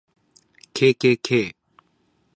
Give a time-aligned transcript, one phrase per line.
[0.75, 1.29] kkk